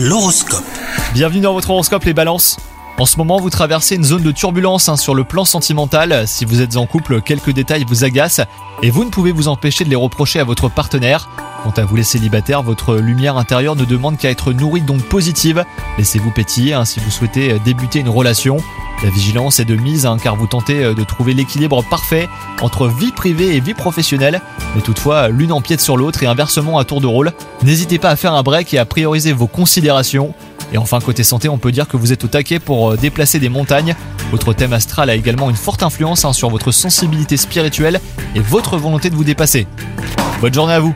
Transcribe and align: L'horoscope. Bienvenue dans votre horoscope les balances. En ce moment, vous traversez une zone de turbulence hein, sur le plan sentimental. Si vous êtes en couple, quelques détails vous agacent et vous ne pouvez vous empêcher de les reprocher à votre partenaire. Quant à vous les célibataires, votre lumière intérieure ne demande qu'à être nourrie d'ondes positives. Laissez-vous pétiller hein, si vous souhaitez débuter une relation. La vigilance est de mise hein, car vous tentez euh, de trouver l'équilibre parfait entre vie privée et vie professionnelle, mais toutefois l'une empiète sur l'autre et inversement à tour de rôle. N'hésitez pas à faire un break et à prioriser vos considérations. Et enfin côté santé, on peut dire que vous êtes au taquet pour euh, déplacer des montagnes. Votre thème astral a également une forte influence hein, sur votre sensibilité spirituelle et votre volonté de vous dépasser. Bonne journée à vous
L'horoscope. 0.00 0.62
Bienvenue 1.12 1.40
dans 1.40 1.52
votre 1.52 1.70
horoscope 1.70 2.04
les 2.04 2.14
balances. 2.14 2.56
En 2.98 3.04
ce 3.04 3.16
moment, 3.16 3.40
vous 3.40 3.50
traversez 3.50 3.96
une 3.96 4.04
zone 4.04 4.22
de 4.22 4.30
turbulence 4.30 4.88
hein, 4.88 4.94
sur 4.94 5.12
le 5.12 5.24
plan 5.24 5.44
sentimental. 5.44 6.28
Si 6.28 6.44
vous 6.44 6.60
êtes 6.60 6.76
en 6.76 6.86
couple, 6.86 7.20
quelques 7.20 7.50
détails 7.50 7.84
vous 7.84 8.04
agacent 8.04 8.42
et 8.84 8.90
vous 8.90 9.04
ne 9.04 9.10
pouvez 9.10 9.32
vous 9.32 9.48
empêcher 9.48 9.82
de 9.84 9.90
les 9.90 9.96
reprocher 9.96 10.38
à 10.38 10.44
votre 10.44 10.68
partenaire. 10.68 11.28
Quant 11.64 11.72
à 11.76 11.84
vous 11.84 11.96
les 11.96 12.04
célibataires, 12.04 12.62
votre 12.62 12.94
lumière 12.94 13.38
intérieure 13.38 13.74
ne 13.74 13.84
demande 13.84 14.18
qu'à 14.18 14.30
être 14.30 14.52
nourrie 14.52 14.82
d'ondes 14.82 15.02
positives. 15.02 15.64
Laissez-vous 15.98 16.30
pétiller 16.30 16.74
hein, 16.74 16.84
si 16.84 17.00
vous 17.00 17.10
souhaitez 17.10 17.58
débuter 17.64 17.98
une 17.98 18.08
relation. 18.08 18.58
La 19.04 19.10
vigilance 19.10 19.60
est 19.60 19.64
de 19.64 19.76
mise 19.76 20.06
hein, 20.06 20.16
car 20.20 20.34
vous 20.34 20.48
tentez 20.48 20.82
euh, 20.82 20.94
de 20.94 21.04
trouver 21.04 21.32
l'équilibre 21.32 21.84
parfait 21.84 22.28
entre 22.60 22.88
vie 22.88 23.12
privée 23.12 23.54
et 23.54 23.60
vie 23.60 23.74
professionnelle, 23.74 24.40
mais 24.74 24.82
toutefois 24.82 25.28
l'une 25.28 25.52
empiète 25.52 25.80
sur 25.80 25.96
l'autre 25.96 26.24
et 26.24 26.26
inversement 26.26 26.78
à 26.78 26.84
tour 26.84 27.00
de 27.00 27.06
rôle. 27.06 27.32
N'hésitez 27.62 27.98
pas 27.98 28.10
à 28.10 28.16
faire 28.16 28.32
un 28.34 28.42
break 28.42 28.74
et 28.74 28.78
à 28.78 28.84
prioriser 28.84 29.32
vos 29.32 29.46
considérations. 29.46 30.34
Et 30.72 30.78
enfin 30.78 31.00
côté 31.00 31.22
santé, 31.22 31.48
on 31.48 31.58
peut 31.58 31.70
dire 31.70 31.86
que 31.86 31.96
vous 31.96 32.12
êtes 32.12 32.24
au 32.24 32.28
taquet 32.28 32.58
pour 32.58 32.90
euh, 32.90 32.96
déplacer 32.96 33.38
des 33.38 33.48
montagnes. 33.48 33.94
Votre 34.32 34.52
thème 34.52 34.72
astral 34.72 35.10
a 35.10 35.14
également 35.14 35.48
une 35.48 35.56
forte 35.56 35.84
influence 35.84 36.24
hein, 36.24 36.32
sur 36.32 36.50
votre 36.50 36.72
sensibilité 36.72 37.36
spirituelle 37.36 38.00
et 38.34 38.40
votre 38.40 38.76
volonté 38.76 39.10
de 39.10 39.14
vous 39.14 39.24
dépasser. 39.24 39.68
Bonne 40.40 40.54
journée 40.54 40.74
à 40.74 40.80
vous 40.80 40.94